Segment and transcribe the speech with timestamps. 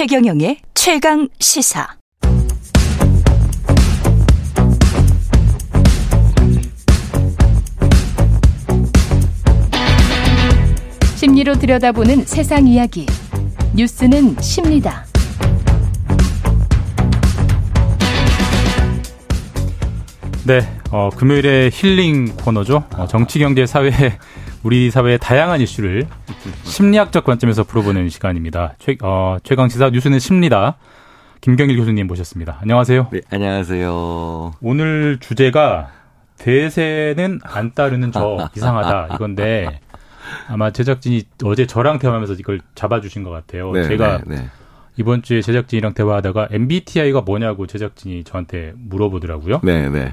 [0.00, 1.86] 최경영의 최강 시사.
[11.16, 13.04] 심리로 들여다보는 세상 이야기.
[13.76, 15.04] 뉴스는 십니다.
[20.46, 22.84] 네, 어, 금요일에 힐링 코너죠.
[22.96, 23.90] 어, 정치, 경제, 사회,
[24.62, 26.06] 우리 사회의 다양한 이슈를
[26.64, 28.74] 심리학적 관점에서 풀어보는 시간입니다.
[28.78, 30.76] 최, 어, 최강 시사 뉴스는 십니다.
[31.40, 32.58] 김경일 교수님 모셨습니다.
[32.60, 33.08] 안녕하세요.
[33.10, 34.52] 네, 안녕하세요.
[34.60, 35.88] 오늘 주제가
[36.36, 39.80] 대세는 안 따르는 저 이상하다 이건데
[40.48, 43.72] 아마 제작진이 어제 저랑 대화하면서 이걸 잡아주신 것 같아요.
[43.72, 44.48] 네, 제가 네, 네.
[44.96, 49.60] 이번 주에 제작진이랑 대화하다가 MBTI가 뭐냐고 제작진이 저한테 물어보더라고요.
[49.62, 50.12] 네, 네.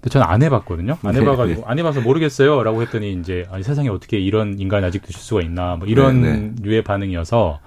[0.00, 0.96] 근데 저는 안 해봤거든요.
[1.02, 1.66] 안 네, 해봐가지고 네.
[1.66, 5.88] 안 해봐서 모르겠어요라고 했더니 이제 아니 세상에 어떻게 이런 인간이 아직도 있을 수가 있나 뭐
[5.88, 6.52] 이런 네, 네.
[6.62, 7.60] 류의 반응이어서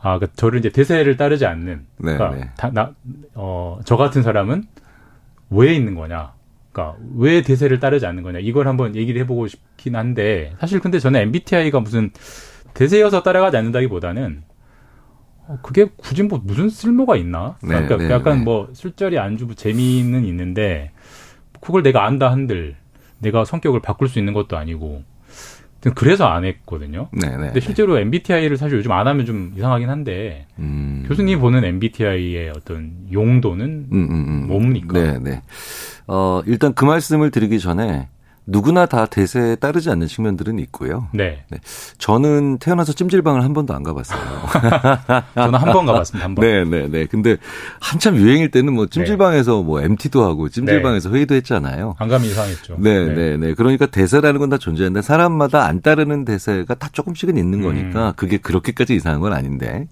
[0.00, 2.50] 아그 저를 이제 대세를 따르지 않는 네, 그러니까 네.
[2.56, 2.92] 다, 나,
[3.34, 4.64] 어, 저 같은 사람은
[5.50, 6.34] 왜 있는 거냐.
[6.72, 8.40] 그러니까 왜 대세를 따르지 않는 거냐.
[8.40, 12.10] 이걸 한번 얘기를 해보고 싶긴 한데 사실 근데 저는 MBTI가 무슨
[12.74, 14.42] 대세여서 따라가지 않는다기 보다는
[15.46, 17.56] 어, 그게 굳이 뭐 무슨 쓸모가 있나?
[17.62, 18.44] 네, 그러니까 네, 약간 네.
[18.44, 20.90] 뭐 술자리 안주 재미는 있는데
[21.64, 22.76] 그걸 내가 안다 한들
[23.18, 25.02] 내가 성격을 바꿀 수 있는 것도 아니고
[25.94, 27.08] 그래서 안 했거든요.
[27.12, 27.36] 네, 네.
[27.36, 31.04] 근데 실제로 MBTI를 사실 요즘 안 하면 좀 이상하긴 한데 음.
[31.06, 34.46] 교수님이 보는 MBTI의 어떤 용도는 음, 음, 음.
[34.46, 34.98] 뭡니까?
[34.98, 35.42] 네, 네.
[36.06, 38.08] 어, 일단 그 말씀을 드리기 전에
[38.46, 41.08] 누구나 다 대세에 따르지 않는 측면들은 있고요.
[41.12, 41.44] 네.
[41.98, 44.20] 저는 태어나서 찜질방을 한 번도 안 가봤어요.
[45.34, 46.24] 저는 한 번 가봤습니다.
[46.24, 46.44] 한 번.
[46.44, 47.06] 네, 네, 네.
[47.06, 47.36] 근데
[47.80, 51.96] 한참 유행일 때는 뭐 찜질방에서 뭐 MT도 하고 찜질방에서 회의도 했잖아요.
[51.98, 52.76] 안 가면 이상했죠.
[52.78, 53.54] 네, 네, 네.
[53.54, 57.62] 그러니까 대세라는 건 다 존재하는데 사람마다 안 따르는 대세가 다 조금씩은 있는 음.
[57.64, 59.88] 거니까 그게 그렇게까지 이상한 건 아닌데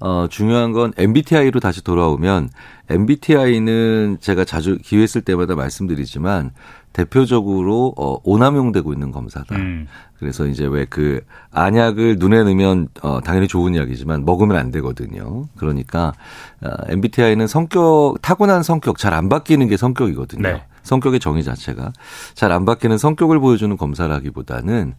[0.00, 2.50] 어 중요한 건 MBTI로 다시 돌아오면
[2.88, 6.52] MBTI는 제가 자주 기회 있을 때마다 말씀드리지만
[6.92, 9.54] 대표적으로 어 오남용되고 있는 검사다.
[9.56, 9.86] 음.
[10.18, 11.20] 그래서 이제 왜 그
[11.50, 15.46] 안약을 눈에 넣으면 어 당연히 좋은 이야기지만 먹으면 안 되거든요.
[15.56, 16.14] 그러니까
[16.62, 20.42] 어, MBTI는 성격 타고난 성격 잘 안 바뀌는 게 성격이거든요.
[20.42, 20.62] 네.
[20.84, 21.92] 성격의 정의 자체가
[22.34, 24.94] 잘 안 바뀌는 성격을 보여주는 검사라기보다는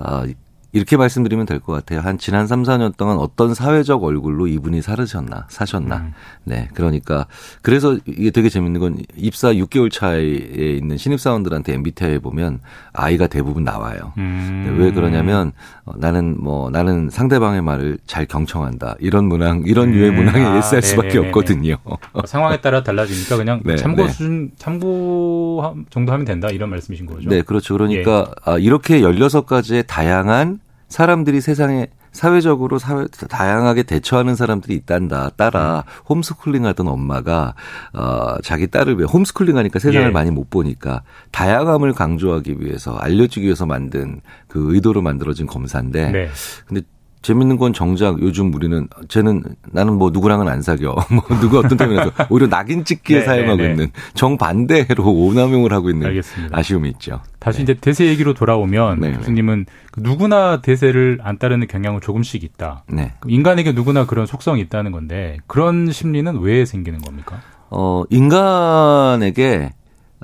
[0.00, 0.24] 어
[0.72, 2.00] 이렇게 말씀드리면 될 것 같아요.
[2.00, 5.96] 한 지난 3, 4년 동안 어떤 사회적 얼굴로 이분이 살으셨나, 사셨나.
[5.96, 6.12] 음.
[6.44, 6.68] 네.
[6.74, 7.26] 그러니까
[7.62, 12.60] 그래서 이게 되게 재밌는 건 입사 6개월 차에 있는 신입사원들한테 MBTI 보면
[12.92, 14.12] 아이가 대부분 나와요.
[14.18, 14.64] 음.
[14.66, 15.52] 네, 왜 그러냐면 어,
[15.96, 18.96] 나는 뭐 나는 상대방의 말을 잘 경청한다.
[19.00, 20.16] 이런 문항, 이런 류의 음.
[20.16, 21.28] 문항에 아, 예스할 수밖에 네네네네.
[21.28, 21.76] 없거든요.
[21.84, 24.08] 어, 상황에 따라 달라지니까 그냥 네, 참고 네.
[24.10, 27.28] 수준 참고 함- 정도 하면 된다 이런 말씀이신 거죠.
[27.28, 27.74] 네, 그렇죠.
[27.74, 27.78] 예.
[27.78, 35.30] 그러니까 아, 이렇게 16가지의 다양한 사람들이 세상에 사회적으로 사회, 다양하게 대처하는 사람들이 있단다.
[35.36, 36.02] 따라 음.
[36.08, 37.54] 홈스쿨링 하던 엄마가
[37.92, 40.12] 어, 자기 딸을 위해 홈스쿨링 하니까 세상을 예.
[40.12, 41.02] 많이 못 보니까
[41.32, 46.28] 다양함을 강조하기 위해서 알려주기 위해서 만든 그 의도로 만들어진 검사인데 네.
[46.66, 46.82] 근데
[47.22, 49.42] 재밌는 건 정작 요즘 우리는 쟤는
[49.72, 53.64] 나는 뭐 누구랑은 안 사겨 뭐 누구 어떤 때문에서 오히려 낙인 찍기에 네, 사용하고 네,
[53.64, 53.70] 네.
[53.70, 56.56] 있는 정반대로 오남용을 하고 있는 알겠습니다.
[56.56, 57.20] 아쉬움이 있죠.
[57.38, 59.16] 다시 이제 대세 얘기로 돌아오면 네, 네.
[59.16, 62.84] 교수님은 그 누구나 대세를 안 따르는 경향은 조금씩 있다.
[62.88, 63.14] 네.
[63.26, 67.40] 인간에게 누구나 그런 속성이 있다는 건데 그런 심리는 왜 생기는 겁니까?
[67.70, 69.72] 어, 인간에게,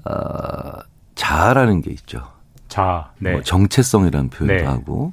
[0.05, 0.79] 어,
[1.15, 2.34] 자아라는 게 있죠.
[2.75, 3.31] 자, 네.
[3.31, 4.69] 뭐 정체성이라는 표현도 네.
[4.69, 5.13] 하고,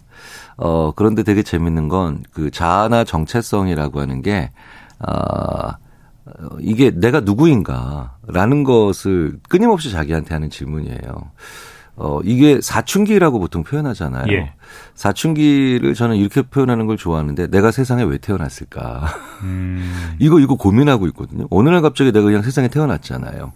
[0.57, 4.49] 어, 그런데 되게 재밌는 건 그 자아나 정체성이라고 하는 게,
[4.97, 5.77] 아,
[6.25, 11.31] 어, 이게 내가 누구인가라는 것을 끊임없이 자기한테 하는 질문이에요.
[11.97, 14.25] 어, 이게 사춘기라고 보통 표현하잖아요.
[14.33, 14.53] 예.
[14.95, 19.05] 사춘기를 저는 이렇게 표현하는 걸 좋아하는데 내가 세상에 왜 태어났을까?
[19.43, 21.45] 음, 이거 이거 고민하고 있거든요.
[21.51, 23.51] 어느 날 갑자기 내가 그냥 세상에 태어났잖아요.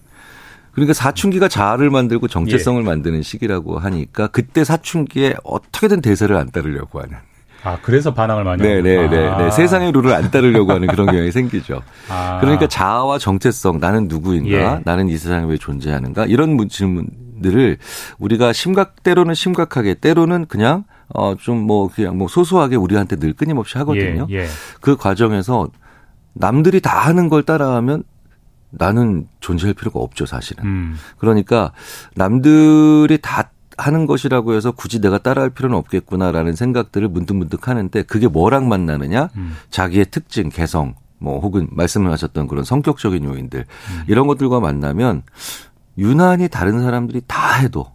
[0.75, 2.85] 그러니까 사춘기가 자아를 만들고 정체성을 예.
[2.85, 7.15] 만드는 시기라고 하니까 그때 사춘기에 어떻게든 대세를 안 따르려고 하는.
[7.63, 8.95] 아 그래서 반항을 많이 네네네.
[9.07, 9.37] 하는구나.
[9.45, 9.51] 네.
[9.51, 11.81] 세상의 룰을 안 따르려고 하는 그런 경향이 생기죠.
[12.09, 12.37] 아.
[12.39, 14.81] 그러니까 자아와 정체성, 나는 누구인가, 예.
[14.85, 17.77] 나는 이 세상에 왜 존재하는가 이런 문- 질문들을
[18.19, 20.83] 우리가 심각 때로는 심각하게 때로는 그냥
[21.13, 24.27] 어 좀 뭐 그냥 뭐 소소하게 우리한테 늘 끊임없이 하거든요.
[24.29, 24.47] 예, 예.
[24.81, 25.67] 그 과정에서
[26.33, 28.03] 남들이 다 하는 걸 따라하면
[28.77, 30.63] 나는 존재할 필요가 없죠, 사실은.
[30.65, 31.71] 음, 그러니까
[32.15, 38.69] 남들이 다 하는 것이라고 해서 굳이 내가 따라할 필요는 없겠구나라는 생각들을 문득문득 하는데 그게 뭐랑
[38.69, 39.29] 만나느냐?
[39.35, 39.55] 음.
[39.69, 44.03] 자기의 특징, 개성, 뭐 혹은 말씀을 하셨던 그런 성격적인 요인들 음.
[44.07, 45.23] 이런 것들과 만나면
[45.97, 47.87] 유난히 다른 사람들이 다 해도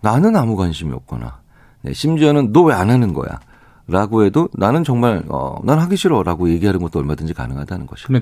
[0.00, 1.40] 나는 아무 관심이 없거나
[1.82, 3.38] 네, 심지어는 너 왜 안 하는 거야?
[3.86, 8.12] 라고 해도 나는 정말 어, 난 하기 싫어라고 얘기하는 것도 얼마든지 가능하다는 것이죠.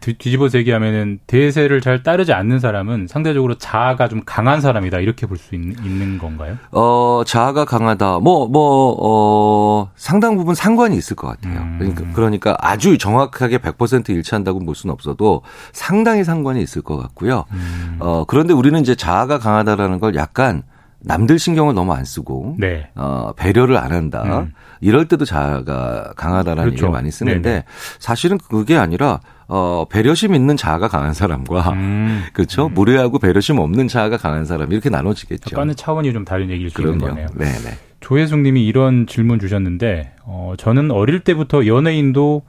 [0.00, 5.36] 뒤- 뒤집어서 얘기하면은 대세를 잘 따르지 않는 사람은 상대적으로 자아가 좀 강한 사람이다 이렇게 볼
[5.38, 6.56] 수 있는 건가요?
[6.72, 8.18] 어, 자아가 강하다.
[8.20, 11.60] 뭐, 뭐, 어, 상당 부분 상관이 있을 것 같아요.
[11.60, 11.76] 음.
[11.78, 15.42] 그러니까, 그러니까 아주 정확하게 100% 일치한다고 볼 수는 없어도
[15.72, 17.44] 상당히 상관이 있을 것 같고요.
[17.52, 17.96] 음.
[18.00, 20.62] 어, 그런데 우리는 이제 자아가 강하다라는 걸 약간
[21.02, 22.90] 남들 신경을 너무 안 쓰고 네.
[22.94, 24.22] 어, 배려를 안 한다.
[24.40, 24.52] 음.
[24.82, 26.72] 이럴 때도 자아가 강하다라는 그렇죠.
[26.72, 27.64] 얘기를 많이 쓰는데 네네.
[27.98, 29.20] 사실은 그게 아니라
[29.52, 32.22] 어, 배려심 있는 자아가 강한 사람과 음.
[32.32, 32.68] 그렇죠.
[32.68, 35.50] 무례하고 배려심 없는 자아가 강한 사람 이렇게 나눠지겠죠.
[35.52, 36.98] 약간은 차원이 좀 다른 얘기일 수 있는.
[36.98, 37.26] 거네요.
[37.34, 37.78] 네, 네.
[37.98, 42.42] 조혜숙 님이 이런 질문 주셨는데, 어, 저는 어릴 때부터 연예인도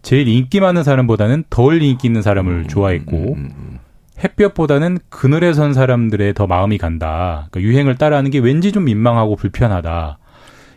[0.00, 3.78] 제일 인기 많은 사람보다는 덜 인기 있는 사람을 좋아했고, 음, 음.
[4.24, 7.48] 햇볕보다는 그늘에 선 사람들의 더 마음이 간다.
[7.50, 10.18] 그러니까 유행을 따라하는 게 왠지 좀 민망하고 불편하다.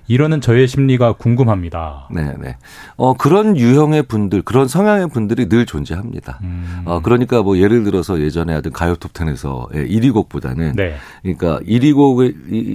[0.10, 2.10] 이러는 저의 심리가 궁금합니다.
[2.12, 2.58] 네, 네.
[2.98, 6.40] 어, 그런 유형의 분들, 그런 성향의 분들이 늘 존재합니다.
[6.42, 10.96] 음, 어, 그러니까 뭐 예를 들어서 예전에 하던 가요 톱텐에서 1위 곡보다는 네.
[11.22, 12.34] 그러니까 1위 곡을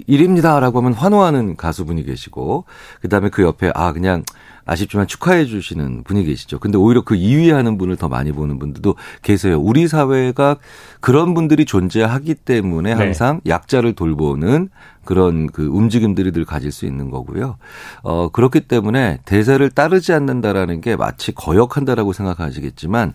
[0.09, 2.67] 1위입니다라고 하면 환호하는 가수분이 계시고
[3.01, 4.23] 그다음에 그 옆에 아 그냥
[4.67, 6.59] 아쉽지만 축하해 주시는 분이 계시죠.
[6.59, 9.61] 근데 오히려 그 2위 하는 분을 더 많이 보는 분들도 계세요.
[9.61, 10.57] 우리 사회가
[11.01, 13.01] 그런 분들이 존재하기 때문에 네.
[13.01, 14.71] 항상 약자를 돌보는
[15.05, 17.57] 그런 그 움직임들이 늘 가질 수 있는 거고요.
[18.03, 23.13] 어, 그렇기 때문에 대세를 따르지 않는다라는 게 마치 거역한다라고 생각하시겠지만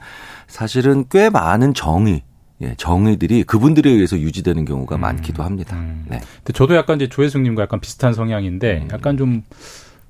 [0.47, 2.23] 사실은 꽤 많은 정의
[2.61, 5.77] 예, 정의들이 그분들에 의해서 유지되는 경우가 많기도 합니다.
[5.77, 6.05] 음.
[6.09, 6.19] 네.
[6.37, 8.89] 근데 저도 약간 이제 조혜숙님과 약간 비슷한 성향인데, 음.
[8.91, 9.43] 약간 좀,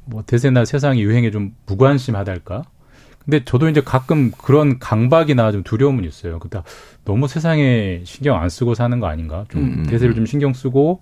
[0.10, 2.64] 뭐, 대세나 세상의 유행에 좀 무관심하달까?
[3.24, 6.40] 근데 저도 이제 가끔 그런 강박이나 좀 두려움은 있어요.
[6.40, 6.64] 그다
[7.06, 9.46] 너무 세상에 신경 안 쓰고 사는 거 아닌가?
[9.50, 11.02] 좀 음, 음, 대세를 좀 신경 쓰고,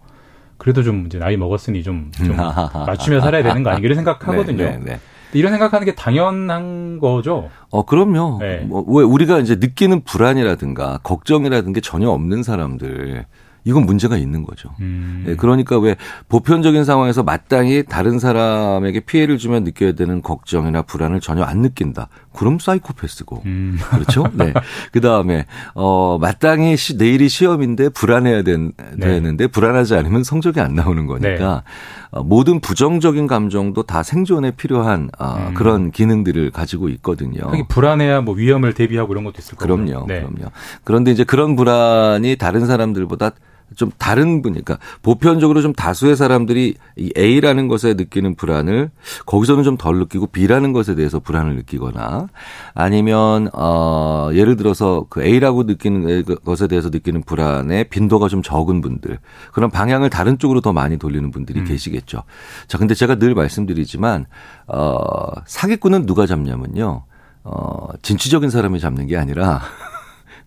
[0.58, 3.86] 그래도 좀 이제 나이 먹었으니 좀, 좀 맞추며 살아야 되는 거 아닌가?
[3.86, 4.58] 이런 생각하거든요.
[4.58, 5.00] 네, 네, 네.
[5.34, 7.50] 이런 생각하는 게 당연한 거죠.
[7.70, 8.40] 어, 그럼요.
[8.42, 8.60] 네.
[8.60, 13.26] 뭐, 왜 우리가 이제 느끼는 불안이라든가 걱정이라든가 게 전혀 없는 사람들,
[13.68, 14.70] 이건 문제가 있는 거죠.
[14.80, 15.26] 음.
[15.28, 15.98] 예, 그러니까 왜
[16.30, 22.08] 보편적인 상황에서 마땅히 다른 사람에게 피해를 주면 느껴야 되는 걱정이나 불안을 전혀 안 느낀다.
[22.34, 23.42] 그럼 사이코패스고.
[23.46, 23.78] 음.
[23.92, 24.24] 그렇죠?
[24.32, 24.54] 네.
[24.94, 29.08] 그 다음에, 어, 마땅히 시, 내일이 시험인데 불안해야 된, 네.
[29.08, 31.64] 되는데 불안하지 않으면 성적이 안 나오는 거니까
[32.12, 35.54] 어, 모든 부정적인 감정도 다 생존에 필요한 어, 음.
[35.56, 37.52] 그런 기능들을 가지고 있거든요.
[37.68, 39.76] 불안해야 뭐 위험을 대비하고 이런 것도 있을 거고.
[39.76, 40.06] 그럼요.
[40.08, 40.22] 네.
[40.22, 40.52] 그럼요.
[40.86, 43.32] 그런데 이제 그런 불안이 다른 사람들보다
[43.76, 48.90] 좀 다른 분이니까 보편적으로 좀 다수의 사람들이 이 A라는 것에 느끼는 불안을
[49.26, 52.28] 거기서는 좀 덜 느끼고 B라는 것에 대해서 불안을 느끼거나
[52.74, 59.20] 아니면 어 예를 들어서 그 A라고 느끼는 것에 대해서 느끼는 불안의 빈도가 좀 적은 분들
[59.52, 61.66] 그런 방향을 다른 쪽으로 더 많이 돌리는 분들이 음.
[61.66, 62.24] 계시겠죠.
[62.68, 64.26] 자, 근데 제가 늘 말씀드리지만
[64.68, 64.98] 어
[65.46, 67.04] 사기꾼은 누가 잡냐면요.
[67.44, 69.62] 어 진취적인 사람이 잡는 게 아니라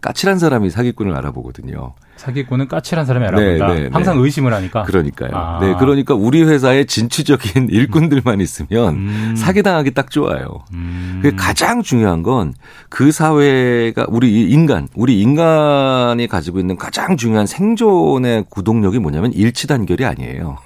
[0.00, 1.94] 까칠한 사람이 사기꾼을 알아보거든요.
[2.16, 3.66] 사기꾼은 까칠한 사람이 알아본다.
[3.68, 4.24] 네, 네, 항상 네.
[4.24, 4.82] 의심을 하니까.
[4.82, 5.30] 그러니까요.
[5.34, 5.58] 아.
[5.60, 9.34] 네, 그러니까 우리 회사에 진취적인 일꾼들만 있으면 음.
[9.36, 10.64] 사기당하기 딱 좋아요.
[10.74, 11.20] 음.
[11.22, 12.54] 그 가장 중요한 건
[12.88, 19.66] 그 사회가 우리 이 인간, 우리 인간이 가지고 있는 가장 중요한 생존의 구동력이 뭐냐면 일치
[19.66, 20.58] 단결이 아니에요.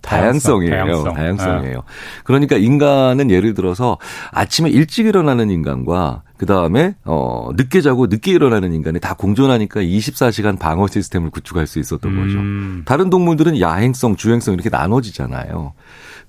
[0.00, 0.84] 다양성, 다양성이에요.
[0.84, 1.12] 다양성.
[1.12, 1.14] 아.
[1.14, 1.82] 다양성이에요.
[2.24, 3.98] 그러니까 인간은 예를 들어서
[4.32, 10.58] 아침에 일찍 일어나는 인간과 그 다음에 어 늦게 자고 늦게 일어나는 인간이 다 공존하니까 24시간
[10.58, 12.38] 방어 시스템을 구축할 수 있었던 거죠.
[12.38, 12.82] 음.
[12.84, 15.72] 다른 동물들은 야행성, 주행성 이렇게 나눠지잖아요.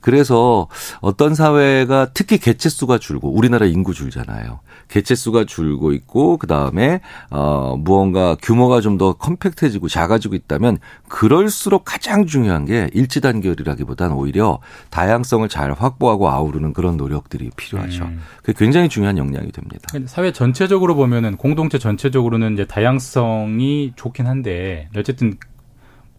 [0.02, 0.68] 그래서
[1.00, 4.60] 어떤 사회가 특히 개체 수가 줄고 우리나라 인구 줄잖아요.
[4.90, 11.84] 개체 수가 줄고 있고 그 다음에 어 무언가 규모가 좀 더 컴팩트해지고 작아지고 있다면 그럴수록
[11.86, 18.06] 가장 중요한 게 일치 단결이라기보다는 오히려 다양성을 잘 확보하고 아우르는 그런 노력들이 필요하죠.
[18.06, 18.22] 음.
[18.42, 19.88] 그게 굉장히 중요한 역량이 됩니다.
[20.08, 25.38] 사회 전체적으로 보면은 공동체 전체적으로는 이제 다양성이 좋긴 한데 어쨌든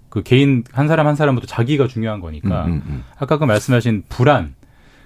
[0.09, 3.05] 그 개인 한 사람 한 사람부터 자기가 중요한 거니까 음, 음, 음.
[3.19, 4.55] 아까 그 말씀하신 불안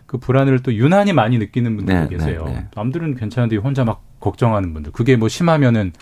[0.07, 2.45] 그 불안을 또 유난히 많이 느끼는 분들이 네, 계세요.
[2.47, 2.67] 네, 네.
[2.75, 4.93] 남들은 괜찮은데 혼자 막 걱정하는 분들.
[4.93, 5.93] 그게 뭐 심하면은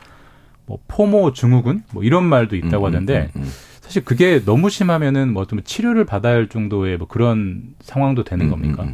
[0.67, 3.51] 뭐 포모 증후군 뭐 이런 말도 있다고 음, 음, 하던데 음, 음.
[3.81, 8.51] 사실 그게 너무 심하면은 뭐 어떤 치료를 받아야 할 정도의 뭐 그런 상황도 되는 음,
[8.51, 8.87] 겁니까?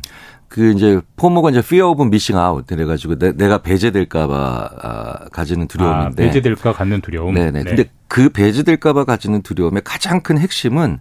[0.48, 5.66] 그 이제 포모가 이제 fear of missing out 그래가지고 내, 내가 배제될까봐 아, 가지는 아,
[5.66, 6.24] 두려움인데.
[6.26, 7.34] 배제될까 갖는 두려움.
[7.34, 7.64] 네네.
[7.64, 11.00] 근데 그 배제될까봐 가지는 두려움의 가장 큰 핵심은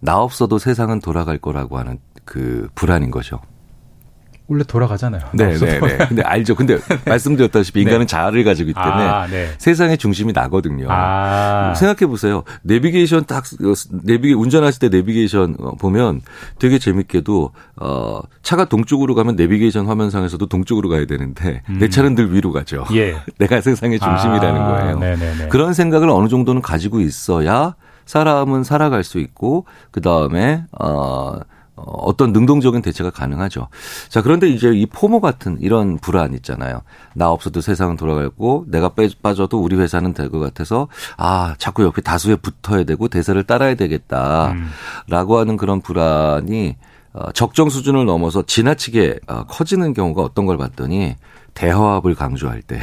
[0.00, 3.40] 나 없어도 세상은 돌아갈 거라고 하는 그 불안인 거죠.
[4.48, 5.20] 원래 돌아가잖아요.
[5.34, 5.98] 네, 네, 네.
[6.08, 6.54] 근데 알죠.
[6.54, 9.50] 근데 말씀드렸다시피 인간은 자아를 가지고 있기 때문에 아, 네.
[9.58, 10.86] 세상의 중심이 나거든요.
[10.88, 11.74] 아.
[11.76, 12.44] 생각해 보세요.
[12.62, 13.44] 내비게이션 딱
[13.90, 16.22] 내비 운전하실 때 내비게이션 어, 보면
[16.58, 22.50] 되게 재밌게도 어 차가 동쪽으로 가면 내비게이션 화면상에서도 동쪽으로 가야 되는데 내 차는 늘 위로
[22.50, 22.86] 가죠.
[22.94, 23.16] 예.
[23.36, 24.98] 내가 세상의 중심이라는 아, 거예요.
[24.98, 25.48] 네네네.
[25.48, 27.74] 그런 생각을 어느 정도는 가지고 있어야
[28.06, 31.38] 사람은 살아갈 수 있고 그 다음에 어.
[31.78, 33.68] 어, 어떤 능동적인 대처가 가능하죠.
[34.08, 36.82] 자, 그런데 이제 이 포모 같은 이런 불안 있잖아요.
[37.14, 42.02] 나 없어도 세상은 돌아가고 내가 빼, 빠져도 우리 회사는 될 것 같아서 아, 자꾸 옆에
[42.02, 44.52] 다수에 붙어야 되고 대세를 따라야 되겠다.
[44.52, 44.68] 음.
[45.08, 46.76] 라고 하는 그런 불안이
[47.14, 51.16] 어, 적정 수준을 넘어서 지나치게 어, 커지는 경우가 어떤 걸 봤더니
[51.54, 52.80] 대화합을 강조할 때.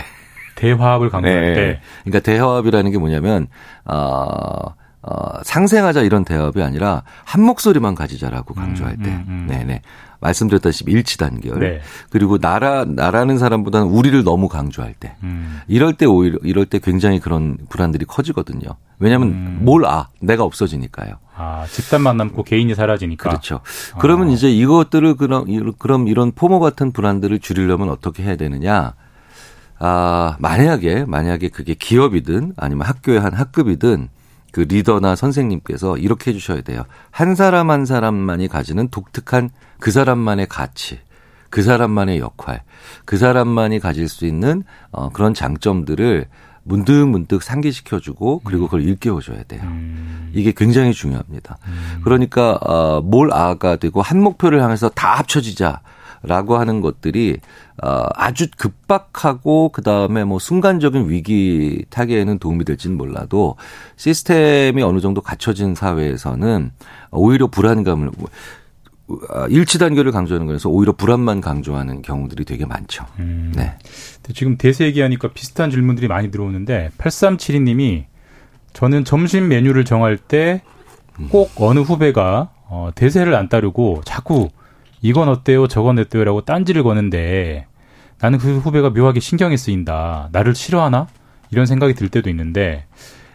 [0.56, 1.54] 대화합을 강조할 네.
[1.54, 1.82] 때.
[2.04, 3.48] 그러니까 대화합이라는 게 뭐냐면
[3.86, 4.74] 어,
[5.08, 9.10] 어, 상생하자 이런 대화합이 아니라 한 목소리만 가지자라고 강조할 음, 때.
[9.12, 9.48] 음, 음.
[9.48, 9.82] 네네.
[10.20, 11.60] 말씀드렸다시피 일치 단결.
[11.60, 11.82] 네.
[12.10, 15.16] 그리고 나라 나라는 사람보다는 우리를 너무 강조할 때.
[15.22, 15.60] 음.
[15.68, 18.68] 이럴 때 오히려 이럴 때 굉장히 그런 불안들이 커지거든요.
[18.98, 19.60] 왜냐하면 음.
[19.62, 21.16] 뭘 아, 내가 없어지니까요.
[21.38, 23.30] 아, 집단만 남고 개인이 사라지니까.
[23.30, 23.60] 그렇죠.
[24.00, 24.32] 그러면 아.
[24.32, 28.94] 이제 이것들을 그럼 이- 그럼 이런 포모 같은 불안들을 줄이려면 어떻게 해야 되느냐?
[29.78, 34.08] 아, 만약에 만약에 그게 기업이든 아니면 학교의 한 학급이든
[34.56, 36.84] 그 리더나 선생님께서 이렇게 해 주셔야 돼요.
[37.12, 39.50] 한 사람 한 사람만이 가지는 독특한
[39.82, 41.02] 그 사람만의 가치,
[41.50, 42.64] 그 사람만의 역할,
[43.04, 46.28] 그 사람만이 가질 수 있는 어 그런 장점들을
[46.64, 49.62] 문득문득 상기시켜주고 그리고 그걸 일깨워줘야 돼요.
[49.66, 50.32] 음.
[50.34, 51.58] 이게 굉장히 중요합니다.
[52.06, 55.82] 그러니까 어, 뭘 아가 되고 한 목표를 향해서 다 합쳐지자
[56.28, 57.38] 라고 하는 것들이
[57.82, 63.56] 어, 아주 급박하고 그 다음에 뭐 순간적인 위기 타개에는 도움이 될지는 몰라도
[63.98, 66.72] 시스템이 어느 정도 갖춰진 사회에서는
[67.12, 68.12] 오히려 불안감을
[69.30, 73.06] 아, 일치 단결을 강조하는 거에서 오히려 불안만 강조하는 경우들이 되게 많죠.
[73.20, 73.54] 음.
[73.56, 73.78] 네.
[74.34, 78.06] 지금 대세 얘기하니까 비슷한 질문들이 많이 들어오는데 8372님이
[78.74, 80.62] 저는 점심 메뉴를 정할 때
[81.30, 84.50] 꼭 어느 후배가 어, 대세를 안 따르고 자꾸
[85.06, 87.68] 이건 어때요 저건 어때요라고 딴지를 거는데
[88.20, 91.06] 나는 그 후배가 묘하게 신경이 쓰인다 나를 싫어하나
[91.52, 92.86] 이런 생각이 들 때도 있는데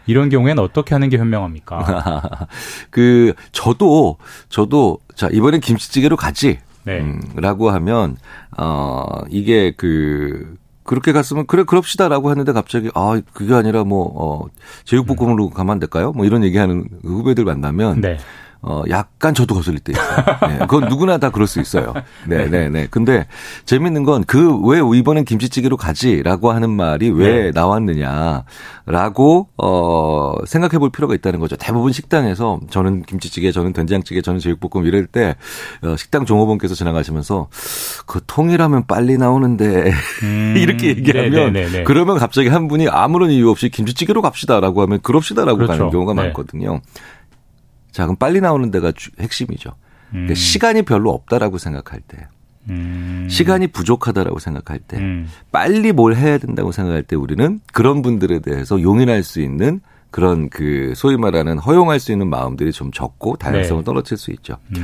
[0.05, 2.47] 이런 경우에는 어떻게 하는 게 현명합니까?
[2.91, 4.17] 그 저도
[4.49, 6.59] 저도 자 이번엔 김치찌개로 가지.
[6.83, 6.99] 네.
[6.99, 8.17] 음, 라고 하면
[8.57, 14.47] 어 이게 그 그렇게 갔으면 그래 그럽시다라고 했는데 갑자기 아 그게 아니라 뭐 어
[14.83, 16.11] 제육볶음으로 가면 안 될까요?
[16.11, 18.17] 뭐 이런 얘기하는 후배들 만나면 네.
[18.63, 20.25] 어, 약간 저도 거슬릴 때 있어요.
[20.47, 21.93] 네, 그건 누구나 다 그럴 수 있어요.
[22.27, 22.87] 네, 네, 네.
[22.89, 23.25] 근데
[23.65, 27.51] 재밌는 건 그 왜 이번엔 김치찌개로 가지라고 하는 말이 왜 네.
[28.85, 31.55] 나왔느냐라고 어, 생각해 볼 필요가 있다는 거죠.
[31.55, 35.35] 대부분 식당에서 저는 김치찌개, 저는 된장찌개, 저는 제육볶음 이럴 때
[35.83, 37.47] 어, 식당 종업원께서 지나가시면서
[38.05, 39.91] 그 통이라면 빨리 나오는데
[40.23, 41.83] 음, 이렇게 얘기하면 네, 네, 네, 네.
[41.83, 45.73] 그러면 갑자기 한 분이 아무런 이유 없이 김치찌개로 갑시다라고 하면 그럽시다라고 그렇죠.
[45.73, 46.23] 가는 경우가 네.
[46.23, 46.81] 많거든요.
[47.91, 49.71] 자, 그럼 빨리 나오는 데가 주- 핵심이죠.
[50.09, 52.27] 그러니까 음, 시간이 별로 없다라고 생각할 때,
[52.69, 58.39] 음, 시간이 부족하다라고 생각할 때, 음, 빨리 뭘 해야 된다고 생각할 때 우리는 그런 분들에
[58.39, 63.81] 대해서 용인할 수 있는 그런 그 소위 말하는 허용할 수 있는 마음들이 좀 적고 다양성을
[63.81, 63.85] 네.
[63.85, 64.57] 떨어질 수 있죠.
[64.77, 64.83] 음.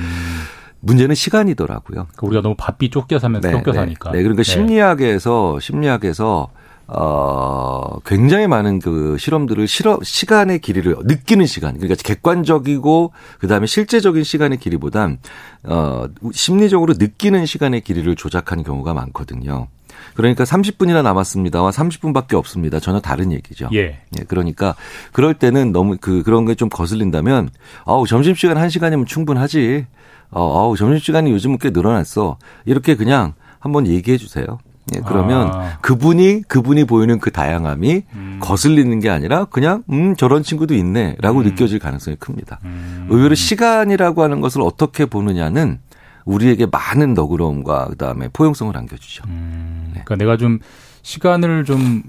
[0.80, 2.06] 문제는 시간이더라고요.
[2.16, 4.12] 그러니까 우리가 너무 바삐 쫓겨 사면서 쫓겨 사니까.
[4.12, 6.50] 네, 그러니까 심리학에서 심리학에서
[6.88, 14.24] 어 굉장히 많은 그 실험들을 실험 시간의 길이를 느끼는 시간 그러니까 객관적이고 그 다음에 실제적인
[14.24, 15.18] 시간의 길이보단
[15.64, 19.68] 어 심리적으로 느끼는 시간의 길이를 조작하는 경우가 많거든요.
[20.14, 22.80] 그러니까 30분이나 남았습니다와 30분밖에 없습니다.
[22.80, 23.70] 전혀 다른 얘기죠.
[23.74, 24.00] 예.
[24.18, 24.76] 예, 그러니까
[25.12, 27.50] 그럴 때는 너무 그 그런 게 좀 거슬린다면
[27.86, 29.86] 아우 점심시간 1시간이면 충분하지.
[30.32, 32.38] 어, 아우 점심시간이 요즘은 꽤 늘어났어.
[32.66, 34.60] 이렇게 그냥 한번 얘기해 주세요.
[34.96, 35.78] 예, 그러면 아.
[35.82, 38.40] 그분이 그분이 보이는 그 다양함이 음.
[38.42, 42.60] 거슬리는 게 아니라 그냥 음 저런 친구도 있네라고 느껴질 가능성이 큽니다.
[42.64, 43.08] 음.
[43.10, 45.80] 의외로 시간이라고 하는 것을 어떻게 보느냐는
[46.28, 49.24] 우리에게 많은 너그러움과 그다음에 포용성을 안겨주죠.
[49.28, 50.02] 음, 네.
[50.04, 50.60] 그러니까 내가 좀
[51.02, 52.04] 시간을 좀,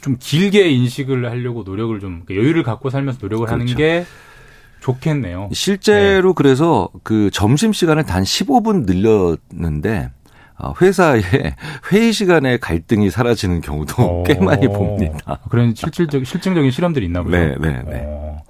[0.00, 3.78] 좀 길게 인식을 하려고 노력을 좀, 그러니까 여유를 갖고 살면서 노력을 하는 그렇죠.
[3.78, 4.04] 게
[4.80, 5.48] 좋겠네요.
[5.52, 6.34] 실제로 네.
[6.36, 10.23] 그래서 그 점심 시간을 단 15분 늘렸는데 어,
[10.80, 11.20] 회사에
[11.92, 15.38] 회의 시간에 갈등이 사라지는 경우도 꽤 많이 어, 봅니다.
[15.50, 17.36] 그런 실질적, 실증적인 실험들이 있나 보죠.
[17.36, 18.02] 네, 네, 네.
[18.06, 18.42] 어,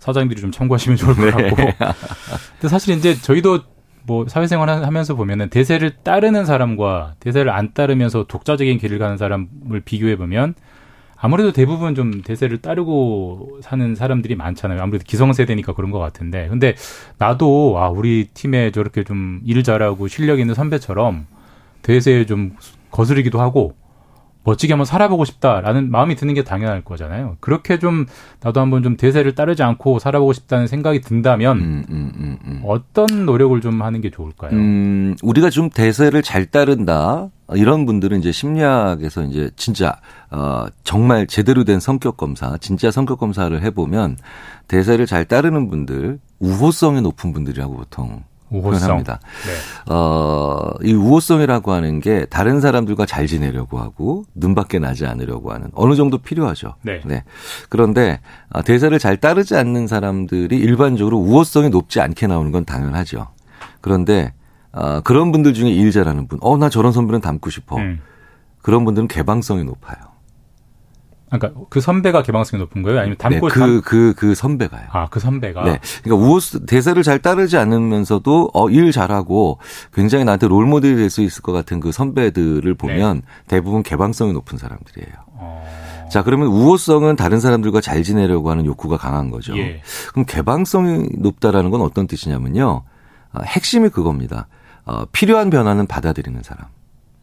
[0.00, 1.48] 사장님들이 좀 참고하시면 좋을 것 네.
[1.50, 1.56] 같고.
[1.56, 3.60] 근데 사실 이제 저희도
[4.04, 10.16] 뭐 사회생활 하면서 보면은 대세를 따르는 사람과 대세를 안 따르면서 독자적인 길을 가는 사람을 비교해
[10.16, 10.54] 보면
[11.24, 14.82] 아무래도 대부분 좀 대세를 따르고 사는 사람들이 많잖아요.
[14.82, 16.48] 아무래도 기성세대니까 그런 것 같은데.
[16.48, 16.74] 근데
[17.18, 21.26] 나도 아 우리 팀에 저렇게 좀 일 잘하고 실력 있는 선배처럼
[21.82, 22.56] 대세에 좀
[22.90, 23.74] 거스르기도 하고
[24.44, 27.36] 멋지게 한번 살아보고 싶다라는 마음이 드는 게 당연할 거잖아요.
[27.40, 28.06] 그렇게 좀
[28.40, 32.62] 나도 한번 좀 대세를 따르지 않고 살아보고 싶다는 생각이 든다면 음, 음, 음, 음.
[32.64, 34.50] 어떤 노력을 좀 하는 게 좋을까요?
[34.52, 37.28] 음, 우리가 좀 대세를 잘 따른다.
[37.54, 39.96] 이런 분들은 이제 심리학에서 이제 진짜
[40.30, 44.16] 어 정말 제대로 된 성격 검사, 진짜 성격 검사를 해 보면
[44.68, 48.78] 대세를 잘 따르는 분들, 우호성이 높은 분들이라고 보통 우호성.
[48.78, 49.20] 표현합니다.
[49.46, 49.92] 네.
[49.92, 55.94] 어, 이 우호성이라고 하는 게 다른 사람들과 잘 지내려고 하고 눈밖에 나지 않으려고 하는 어느
[55.94, 56.74] 정도 필요하죠.
[57.04, 57.24] 네.
[57.68, 63.28] 그런데 아, 대사를 잘 따르지 않는 사람들이 일반적으로 우호성이 높지 않게 나오는 건 당연하죠.
[63.80, 64.32] 그런데
[64.72, 67.76] 아, 그런 분들 중에 일 잘하는 분, 어, 나 저런 선배는 닮고 싶어.
[67.76, 68.00] 음.
[68.62, 70.11] 그런 분들은 개방성이 높아요.
[71.38, 73.00] 그러니까 그 선배가 개방 성이 높은 거예요?
[73.00, 74.82] 아니면 네, 닮고 그, 그, 그 선배가요.
[74.90, 75.62] 아, 그 선배가.
[75.64, 75.80] 네.
[76.02, 79.58] 그러니까 우호 대사를 잘 따르지 않으면서도 어, 일 잘하고
[79.94, 84.56] 굉장히 나한테 롤 모델이 될 수 있을 것 같은 그 선배들을 보면 대부분 개방성이 높은
[84.56, 85.12] 사람들이에요.
[85.34, 89.56] 어, 자, 그러면 우호성은 다른 사람들과 잘 지내려고 하는 욕구가 강한 거죠.
[89.58, 89.82] 예.
[90.10, 92.82] 그럼 개방성이 높다라는 건 어떤 뜻이냐면요.
[93.32, 94.48] 아, 핵심이 그겁니다.
[94.84, 96.66] 어, 필요한 변화는 받아들이는 사람.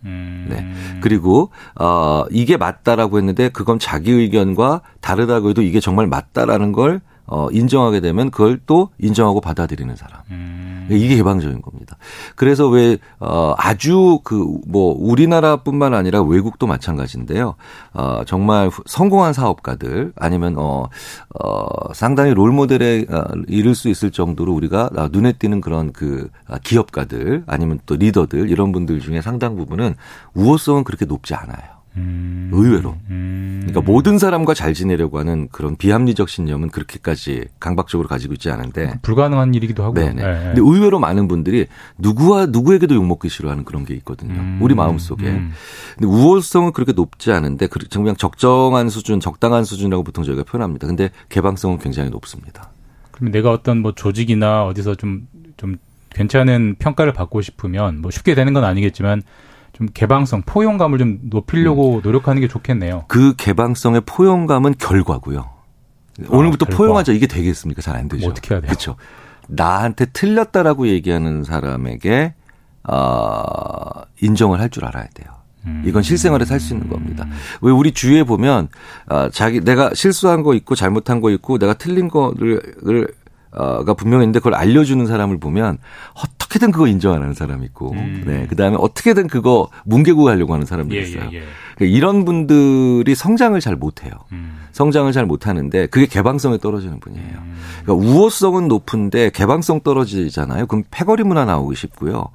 [0.06, 0.48] 음.
[0.50, 1.00] 네.
[1.02, 7.02] 그리고 어 이게 맞다라고 했는데 그건 자기 의견과 다르다고 해도 이게 정말 맞다라는 걸
[7.32, 10.22] 어, 인정하게 되면 그걸 또 인정하고 받아들이는 사람.
[10.32, 10.88] 음.
[10.92, 11.98] 이게 개방적인 겁니다.
[12.36, 17.54] 그래서 왜, 어, 아주 그, 뭐, 우리나라뿐만 아니라 외국도 마찬가지인데요.
[17.94, 20.88] 어, 정말 후- 성공한 사업가들 아니면, 어,
[21.40, 26.30] 어, 상당히 롤 모델에 어, 이를 수 있을 정도로 우리가 아, 눈에 띄는 그런 그
[26.48, 29.94] 아, 기업가들 아니면 또 리더들 이런 분들 중에 상당 부분은
[30.34, 31.79] 우호성은 그렇게 높지 않아요.
[32.00, 32.50] 음.
[32.52, 32.96] 의외로.
[33.10, 33.60] 음.
[33.68, 39.54] 그러니까 모든 사람과 잘 지내려고 하는 그런 비합리적 신념은 그렇게까지 강박적으로 가지고 있지 않은데 불가능한
[39.54, 40.06] 일이기도 하고요.
[40.06, 40.22] 네네.
[40.24, 40.44] 예, 예.
[40.56, 44.34] 근데 의외로 많은 분들이 누구와 누구에게도 욕 먹기 싫어하는 그런 게 있거든요.
[44.40, 44.60] 음.
[44.62, 45.28] 우리 마음 속에.
[45.28, 45.52] 음.
[45.98, 50.88] 근데 우월성은 그렇게 높지 않은데 그- 그냥 적정한 수준, 적당한 수준이라고 보통 저희가 표현합니다.
[50.88, 52.72] 근데 개방성은 굉장히 높습니다.
[53.12, 55.78] 그러면 내가 어떤 뭐 조직이나 어디서 좀, 좀
[56.10, 59.22] 괜찮은 평가를 받고 싶으면 뭐 쉽게 되는 건 아니겠지만
[59.74, 62.02] 좀 개방성, 포용감을 좀 높이려고 음.
[62.04, 63.06] 노력하는 게 좋겠네요.
[63.08, 65.50] 그 개방성의 포용감은 결과고요.
[66.30, 66.78] 오늘부터 결과.
[66.78, 67.82] 포용하자 이게 되겠습니까?
[67.82, 68.22] 잘 안 되죠.
[68.26, 68.70] 뭐 어떻게 해야 돼요?
[68.70, 68.96] 그렇죠.
[69.48, 72.34] 나한테 틀렸다라고 얘기하는 사람에게
[72.84, 75.28] 어, 인정을 할 줄 알아야 돼요.
[75.66, 75.84] 음.
[75.86, 77.26] 이건 실생활에서 할 수 있는 겁니다.
[77.62, 78.70] 왜 우리 주위에 보면
[79.10, 83.08] 어, 자기 내가 실수한 거 있고 잘못한 거 있고 내가 틀린 거를 을,
[83.52, 85.78] 어가 분명히 있는데 그걸 알려주는 사람을 보면
[86.14, 88.24] 어떻게든 그거 인정 안 하는 사람이 있고, 음.
[88.26, 91.30] 네 그 다음에 어떻게든 그거 뭉개고 하려고 하는 사람도 예, 있어요.
[91.34, 91.44] 예, 예.
[91.80, 94.12] 그러니까 이런 분들이 성장을 잘 못해요.
[94.34, 94.60] 음.
[94.74, 97.38] 성장을 잘 못하는데 그게 개방성에 떨어지는 분이에요.
[97.38, 97.56] 음.
[97.84, 100.68] 그러니까 우호성은 높은데 개방성 떨어지잖아요.
[100.68, 102.28] 그럼 패거리 문화 나오기 쉽고요.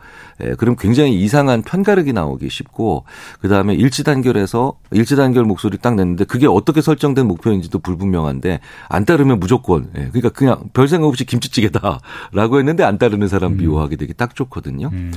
[0.42, 3.04] 예, 그럼 굉장히 이상한 편가르기 나오기 쉽고
[3.40, 10.08] 그다음에 일치단결해서 일치단결 목소리 딱 냈는데 그게 어떻게 설정된 목표인지도 불분명한데 안 따르면 무조건 예,
[10.08, 14.88] 그러니까 그냥 별 생각 없이 김치찌개다라고 했는데 안 따르는 사람 미워하게 되기 딱 좋거든요.
[14.92, 15.12] 음.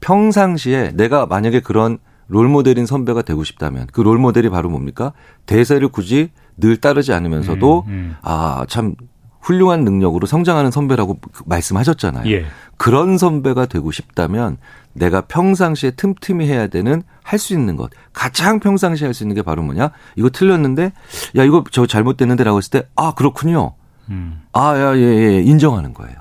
[0.00, 5.12] 평상시에 내가 만약에 그런 롤모델인 선배가 되고 싶다면 그 롤모델이 바로 뭡니까?
[5.46, 8.16] 대세를 굳이 늘 따르지 않으면서도 음, 음.
[8.22, 8.94] 아, 참
[9.40, 12.30] 훌륭한 능력으로 성장하는 선배라고 말씀하셨잖아요.
[12.32, 12.44] 예.
[12.76, 14.56] 그런 선배가 되고 싶다면
[14.92, 17.90] 내가 평상시에 틈틈이 해야 되는 할 수 있는 것.
[18.12, 19.90] 가장 평상시에 할 수 있는 게 바로 뭐냐?
[20.16, 20.92] 이거 틀렸는데
[21.36, 23.74] 야, 이거 저 잘못됐는데라고 했을 때 아, 그렇군요.
[24.10, 24.42] 음.
[24.52, 26.14] 아, 야, 예, 예, 인정하는 거예요.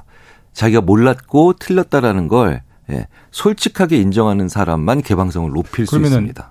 [0.54, 2.62] 자기가 몰랐고 틀렸다라는 걸
[2.92, 6.50] 예, 솔직하게 인정하는 사람만 개방성을 높일 수 있습니다.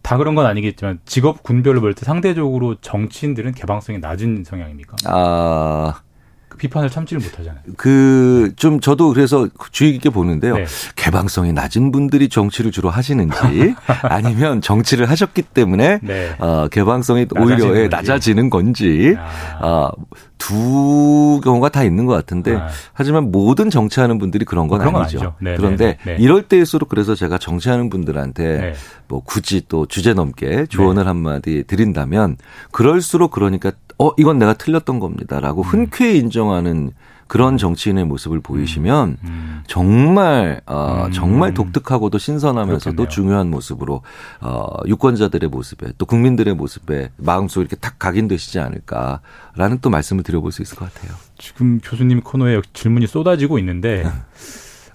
[0.00, 4.96] 다 그런 건 아니겠지만 직업 군별로 볼 때 상대적으로 정치인들은 개방성이 낮은 성향입니까?
[5.04, 6.00] 아,
[6.48, 7.62] 그 비판을 참지를 못하잖아요.
[7.76, 10.56] 그, 좀 저도 그래서 주의 깊게 보는데요.
[10.56, 10.64] 네.
[10.96, 16.34] 개방성이 낮은 분들이 정치를 주로 하시는지 아니면 정치를 하셨기 때문에 네.
[16.38, 17.88] 어, 개방성이 오히려 낮아지는 예, 건지.
[17.90, 19.28] 낮아지는 건지 아.
[19.60, 19.90] 아,
[20.38, 22.68] 두 경우가 다 있는 것 같은데 아.
[22.92, 25.18] 하지만 모든 정치하는 분들이 그런 건 그런 건 아니죠.
[25.18, 25.34] 아니죠.
[25.40, 26.22] 네, 그런데 네, 네.
[26.22, 28.72] 이럴 때일수록 그래서 제가 정치하는 분들한테 네.
[29.08, 32.36] 뭐 굳이 또 주제 넘게 조언을 한마디 드린다면
[32.70, 36.92] 그럴수록 그러니까 어 이건 내가 틀렸던 겁니다라고 흔쾌히 인정하는
[37.28, 39.62] 그런 정치인의 모습을 보이시면 음.
[39.66, 41.12] 정말 어 음.
[41.12, 43.08] 정말 독특하고도 신선하면서도 그렇겠네요.
[43.08, 44.02] 중요한 모습으로
[44.40, 50.62] 어 유권자들의 모습에 또 국민들의 모습에 마음속 이렇게 탁 각인되시지 않을까라는 또 말씀을 드려볼 수
[50.62, 51.14] 있을 것 같아요.
[51.36, 54.04] 지금 교수님 코너에 질문이 쏟아지고 있는데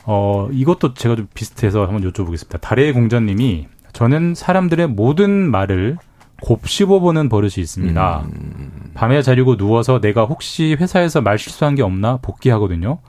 [0.05, 2.59] 어 이것도 제가 좀 비슷해서 한번 여쭤보겠습니다.
[2.59, 5.97] 달의 공자님이 저는 사람들의 모든 말을
[6.43, 8.25] 곱씹어보는 버릇이 있습니다.
[8.25, 8.91] 음.
[8.93, 12.99] 밤에 자려고 누워서 내가 혹시 회사에서 말 실수한 게 없나 복귀하거든요.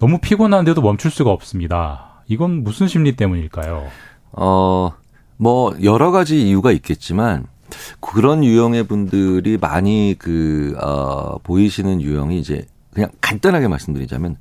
[0.00, 2.24] 너무 피곤한데도 멈출 수가 없습니다.
[2.26, 3.86] 이건 무슨 심리 때문일까요?
[4.32, 4.92] 어,
[5.36, 7.46] 뭐 여러 가지 이유가 있겠지만
[8.00, 14.36] 그런 유형의 분들이 많이 그 어, 보이시는 유형이 이제 그냥 간단하게 말씀드리자면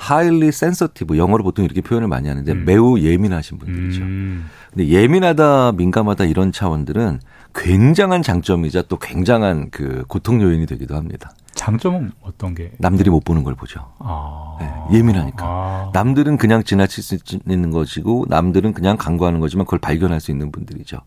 [0.00, 2.64] highly sensitive 영어로 보통 이렇게 표현을 많이 하는데 음.
[2.64, 4.02] 매우 예민하신 분들이죠.
[4.02, 7.20] 음, 근데 예민하다 민감하다 이런 차원들은
[7.54, 11.32] 굉장한 장점이자 또 굉장한 그 고통 요인이 되기도 합니다.
[11.54, 12.72] 장점은 어떤 게?
[12.78, 13.92] 남들이 못 보는 걸 보죠.
[14.00, 15.44] 아, 네, 예민하니까.
[15.46, 17.16] 아, 남들은 그냥 지나칠 수
[17.48, 20.98] 있는 것이고 남들은 그냥 간과하는 거지만 그걸 발견할 수 있는 분들이죠.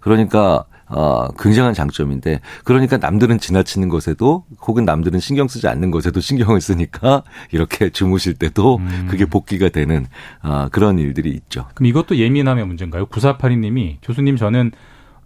[0.00, 6.60] 그러니까 어, 굉장한 장점인데 그러니까 남들은 지나치는 것에도 혹은 남들은 신경 쓰지 않는 것에도 신경을
[6.60, 9.06] 쓰니까 이렇게 주무실 때도 음.
[9.10, 10.06] 그게 복귀가 되는
[10.42, 11.66] 어, 그런 일들이 있죠.
[11.74, 13.06] 그럼 이것도 예민함의 문제인가요?
[13.06, 14.72] 9482님이 교수님 저는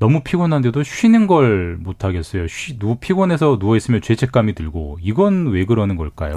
[0.02, 2.48] 너무 피곤한데도 쉬는 걸 못 하겠어요.
[2.48, 6.36] 쉬, 누, 피곤해서 누워 있으면 죄책감이 들고 이건 왜 그러는 걸까요?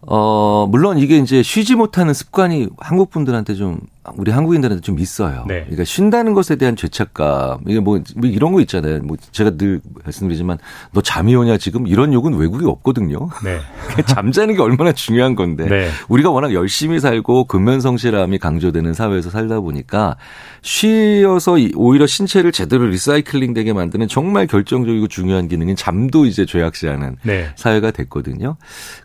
[0.00, 3.78] 어, 물론 이게 이제 쉬지 못하는 습관이 한국 분들한테 좀,
[4.16, 5.44] 우리 한국인들한테 좀 있어요.
[5.46, 5.60] 네.
[5.60, 7.60] 그러니까 쉰다는 것에 대한 죄책감.
[7.68, 8.98] 이게 뭐, 뭐 이런 거 있잖아요.
[9.02, 10.58] 뭐 제가 늘 말씀드리지만
[10.92, 13.28] 너 잠이 오냐 지금 이런 욕은 외국에 없거든요.
[13.44, 13.58] 네.
[14.06, 15.66] 잠자는 게 얼마나 중요한 건데.
[15.68, 15.88] 네.
[16.08, 20.16] 우리가 워낙 열심히 살고 근면성실함이 강조되는 사회에서 살다 보니까
[20.62, 27.16] 쉬어서 이- 오히려 신체를 제대로 리사이클링 되게 만드는 정말 결정적이고 중요한 기능인 잠도 이제 죄악시하는
[27.22, 27.50] 네.
[27.54, 28.56] 사회가 됐거든요.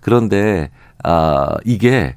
[0.01, 0.71] 그런데
[1.03, 2.15] 아 이게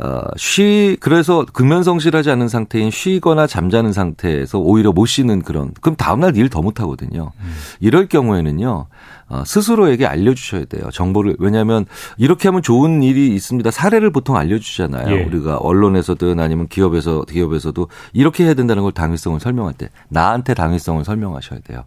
[0.00, 6.36] 어, 쉬, 그래서 근면성실하지 않은 상태인 쉬거나 잠자는 상태에서 오히려 못 쉬는 그런, 그럼 다음날
[6.36, 7.32] 일 더 못하거든요.
[7.80, 8.86] 이럴 경우에는요,
[9.30, 10.88] 어, 스스로에게 알려주셔야 돼요.
[10.92, 11.36] 정보를.
[11.38, 11.84] 왜냐하면
[12.16, 13.70] 이렇게 하면 좋은 일이 있습니다.
[13.70, 15.14] 사례를 보통 알려주잖아요.
[15.14, 15.24] 예.
[15.24, 21.58] 우리가 언론에서든 아니면 기업에서, 기업에서도 이렇게 해야 된다는 걸 당위성을 설명할 때, 나한테 당위성을 설명하셔야
[21.60, 21.84] 돼요.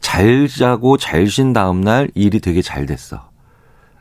[0.00, 3.28] 잘 자고 잘 쉰 다음날 일이 되게 잘 됐어.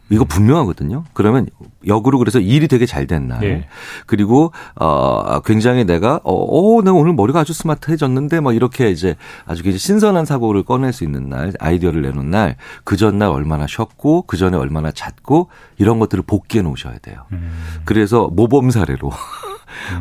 [0.10, 1.04] 이거 분명하거든요.
[1.14, 1.48] 그러면
[1.88, 3.44] 역으로 그래서 일이 되게 잘 된 날.
[3.44, 3.68] 예.
[4.08, 9.16] 그리고 어 굉장히 내가 어, 어 내가 오늘 머리가 아주 스마트해졌는데 뭐 이렇게 이제
[9.46, 14.24] 아주 이제 신선한 사고를 꺼낼 수 있는 날, 아이디어를 내놓은 날, 그 전날 얼마나 쉬었고
[14.24, 17.26] 그 전에 얼마나 잤고 이런 것들을 복기해 놓으셔야 돼요.
[17.32, 17.52] 음.
[17.86, 19.12] 그래서 모범 사례로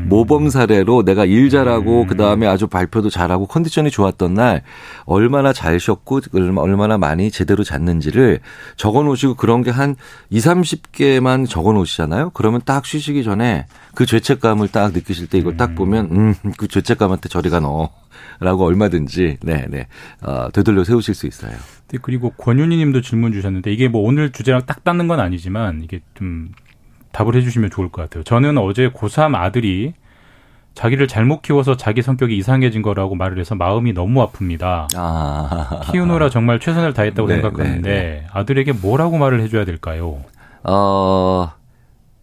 [0.05, 2.07] 모범 사례로 내가 일 잘하고 음.
[2.07, 4.63] 그 다음에 아주 발표도 잘하고 컨디션이 좋았던 날
[5.05, 8.41] 얼마나 잘 쉬었고 얼마- 얼마나 많이 제대로 잤는지를
[8.77, 9.97] 적어 놓으시고 그런 게 한
[10.31, 12.31] 2, 30개만 적어 놓으시잖아요.
[12.35, 17.29] 그러면 딱 쉬시기 전에 그 죄책감을 딱 느끼실 때 이걸 딱 보면 음, 그 죄책감한테
[17.29, 17.91] 저리가 넣어.
[18.41, 19.87] 라고 얼마든지 네, 네.
[20.23, 21.53] 어, 되돌려 세우실 수 있어요.
[21.89, 26.01] 네, 그리고 권윤희 님도 질문 주셨는데 이게 뭐 오늘 주제랑 딱 닿는 건 아니지만 이게
[26.15, 26.49] 좀
[27.15, 28.25] 답을 해주시면 좋을 것 같아요.
[28.25, 29.95] 저는 어제 고3 아들이
[30.75, 34.89] 자기를 잘못 키워서 자기 성격이 이상해진 거라고 말을 해서 마음이 너무 아픕니다.
[34.97, 35.81] 아.
[35.91, 40.19] 키우느라 정말 최선을 다했다고 네, 생각하는데 네, 아들에게 뭐라고 말을 해줘야 될까요?
[40.65, 41.53] 어,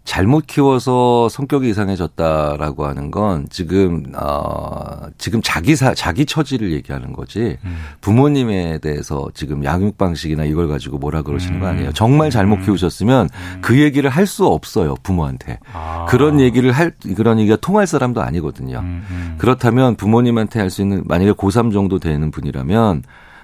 [0.03, 7.57] 잘못 키워서 성격이 이상해졌다라고 하는 건 지금 어 지금 자기 사 자기 처지를 얘기하는 거지
[7.63, 7.77] 음.
[8.01, 11.71] 부모님에 대해서 지금 양육 방식이나 이걸 가지고 뭐라 그러시는 거 음.
[11.71, 11.91] 아니에요.
[11.93, 12.65] 정말 잘못 음.
[12.65, 13.29] 키우셨으면
[13.61, 16.05] 그 얘기를 할 수 없어요 부모한테 아.
[16.07, 18.79] 그런 얘기를 할 그런 얘기가 통할 사람도 아니거든요.
[18.79, 19.35] 음, 음.
[19.39, 23.03] 그렇다면 부모님한테 할 수 있는 만약에 고3 정도 되는 분이라면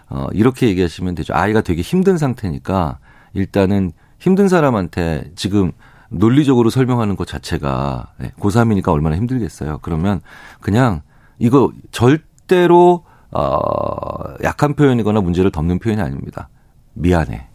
[0.09, 1.33] 어 이렇게 얘기하시면 되죠.
[1.35, 2.99] 아이가 되게 힘든 상태니까
[3.33, 5.71] 일단은 힘든 사람한테 지금
[6.09, 9.79] 논리적으로 설명하는 것 자체가 네, 고3이니까 얼마나 힘들겠어요.
[9.81, 10.21] 그러면
[10.61, 11.01] 그냥
[11.39, 16.49] 이거 절대로 어 약한 표현이거나 문제를 덮는 표현이 아닙니다.
[16.93, 17.47] 미안해.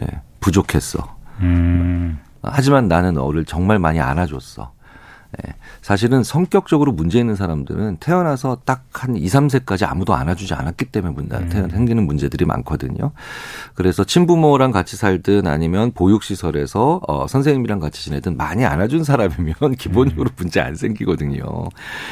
[0.00, 0.06] 예,
[0.40, 1.16] 부족했어.
[1.40, 2.18] 음.
[2.42, 4.72] 하지만 나는 너를 정말 많이 안아줬어.
[5.46, 11.14] 예, 사실은 성격적으로 문제 있는 사람들은 태어나서 딱 한 2, 3세까지 아무도 안아주지 않았기 때문에
[11.14, 11.68] 문제, 음.
[11.70, 13.10] 생기는 문제들이 많거든요.
[13.74, 20.34] 그래서 친부모랑 같이 살든 아니면 보육시설에서 어, 선생님이랑 같이 지내든 많이 안아준 사람이면 기본적으로 음.
[20.36, 21.42] 문제 안 생기거든요.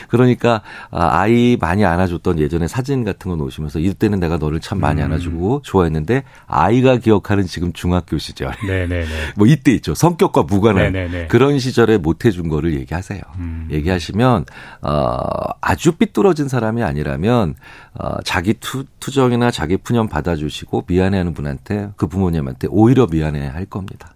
[0.09, 5.00] 그러니까 아, 아이 많이 안아줬던 예전에 사진 같은 거 놓으시면서 이때는 내가 너를 참 많이
[5.00, 5.06] 음.
[5.06, 9.06] 안아주고 좋아했는데 아이가 기억하는 지금 중학교 시절 네네네.
[9.37, 9.94] 뭐 이때 있죠.
[9.94, 11.26] 성격과 무관한 네네네.
[11.28, 13.10] 그런 시절에 못 해준 거를 얘기하세요.
[13.38, 13.68] 음.
[13.70, 14.44] 얘기하시면
[14.83, 15.18] 어
[15.61, 17.55] 아주 삐뚤어진 사람이 아니라면
[17.94, 24.14] 어 자기 투, 투정이나 자기 푸념 받아주시고 미안해하는 분한테 그 부모님한테 오히려 미안해할 겁니다.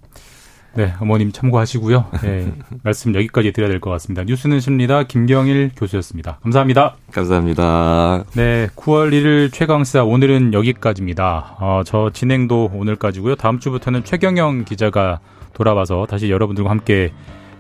[0.77, 2.07] 네, 어머님 참고하시고요.
[2.23, 2.53] 네,
[2.83, 4.25] 말씀 여기까지 드려야 될 것 같습니다.
[4.25, 5.05] 뉴스는 심리다.
[5.05, 6.39] 김경일 교수였습니다.
[6.43, 6.97] 감사합니다.
[7.13, 8.25] 감사합니다.
[8.35, 11.59] 네, 9월 1일 최강시사 오늘은 여기까지입니다.
[11.61, 13.37] 어, 저 진행도 오늘까지고요.
[13.37, 15.21] 다음 주부터는 최경영 기자가
[15.53, 17.13] 돌아와서 다시 여러분들과 함께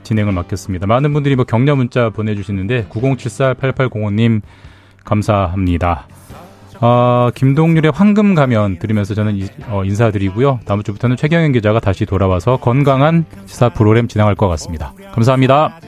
[0.04, 0.86] 진행을 맡겠습니다.
[0.86, 4.42] 많은 분들이 뭐 격려 문자 보내주시는데 9074-8805님
[5.04, 6.06] 감사합니다.
[6.80, 10.60] 어, 김동률의 황금 가면 들으면서 저는 이- 어, 인사드리고요.
[10.66, 14.92] 다음 주부터는 최경영 기자가 다시 돌아와서 건강한 시사 프로그램 진행할 것 같습니다.
[15.12, 15.78] 감사합니다.